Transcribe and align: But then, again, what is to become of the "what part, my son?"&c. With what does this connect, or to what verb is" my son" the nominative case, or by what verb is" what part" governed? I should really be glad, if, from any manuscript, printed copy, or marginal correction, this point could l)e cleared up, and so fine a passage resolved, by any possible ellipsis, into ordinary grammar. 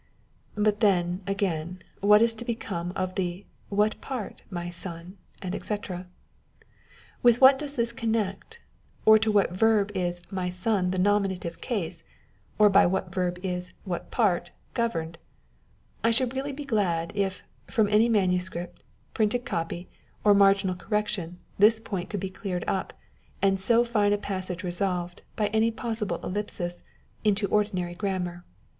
But 0.55 0.79
then, 0.79 1.21
again, 1.27 1.77
what 1.99 2.23
is 2.23 2.33
to 2.33 2.43
become 2.43 2.91
of 2.95 3.13
the 3.13 3.45
"what 3.69 4.01
part, 4.01 4.41
my 4.49 4.71
son?"&c. 4.71 5.75
With 7.21 7.39
what 7.39 7.59
does 7.59 7.75
this 7.75 7.93
connect, 7.93 8.59
or 9.05 9.19
to 9.19 9.31
what 9.31 9.51
verb 9.51 9.91
is" 9.93 10.23
my 10.41 10.49
son" 10.49 10.89
the 10.89 10.97
nominative 10.97 11.61
case, 11.61 12.03
or 12.57 12.67
by 12.67 12.87
what 12.87 13.13
verb 13.13 13.37
is" 13.43 13.73
what 13.85 14.09
part" 14.09 14.49
governed? 14.81 15.19
I 16.03 16.09
should 16.09 16.33
really 16.33 16.51
be 16.51 16.65
glad, 16.65 17.11
if, 17.15 17.43
from 17.67 17.87
any 17.87 18.09
manuscript, 18.09 18.81
printed 19.13 19.45
copy, 19.45 19.87
or 20.23 20.33
marginal 20.33 20.73
correction, 20.75 21.37
this 21.59 21.79
point 21.79 22.09
could 22.09 22.23
l)e 22.23 22.29
cleared 22.31 22.63
up, 22.65 22.91
and 23.39 23.59
so 23.59 23.83
fine 23.83 24.13
a 24.13 24.17
passage 24.17 24.63
resolved, 24.63 25.21
by 25.35 25.49
any 25.49 25.69
possible 25.69 26.19
ellipsis, 26.23 26.81
into 27.23 27.45
ordinary 27.49 27.93
grammar. 27.93 28.43